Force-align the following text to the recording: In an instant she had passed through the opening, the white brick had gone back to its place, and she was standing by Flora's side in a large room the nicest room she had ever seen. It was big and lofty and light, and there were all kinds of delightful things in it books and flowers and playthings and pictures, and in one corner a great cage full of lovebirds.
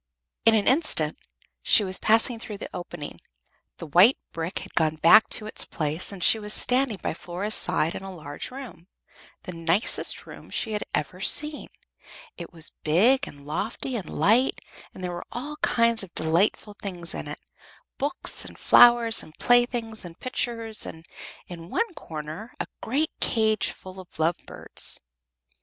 In 0.47 0.55
an 0.55 0.67
instant 0.67 1.15
she 1.61 1.83
had 1.83 2.01
passed 2.01 2.31
through 2.39 2.57
the 2.57 2.69
opening, 2.75 3.21
the 3.77 3.85
white 3.85 4.17
brick 4.31 4.57
had 4.57 4.73
gone 4.73 4.95
back 4.95 5.29
to 5.29 5.45
its 5.45 5.63
place, 5.63 6.11
and 6.11 6.23
she 6.23 6.39
was 6.39 6.55
standing 6.55 6.97
by 7.03 7.13
Flora's 7.13 7.53
side 7.53 7.93
in 7.93 8.01
a 8.01 8.11
large 8.11 8.49
room 8.49 8.87
the 9.43 9.51
nicest 9.51 10.25
room 10.25 10.49
she 10.49 10.71
had 10.71 10.83
ever 10.95 11.21
seen. 11.21 11.67
It 12.35 12.51
was 12.51 12.71
big 12.83 13.27
and 13.27 13.45
lofty 13.45 13.95
and 13.95 14.09
light, 14.09 14.59
and 14.91 15.03
there 15.03 15.11
were 15.13 15.25
all 15.31 15.57
kinds 15.57 16.01
of 16.01 16.15
delightful 16.15 16.73
things 16.81 17.13
in 17.13 17.27
it 17.27 17.39
books 17.99 18.43
and 18.43 18.57
flowers 18.57 19.21
and 19.21 19.37
playthings 19.37 20.03
and 20.03 20.19
pictures, 20.19 20.83
and 20.83 21.05
in 21.45 21.69
one 21.69 21.93
corner 21.93 22.55
a 22.59 22.65
great 22.81 23.11
cage 23.19 23.69
full 23.69 23.99
of 23.99 24.17
lovebirds. 24.17 24.99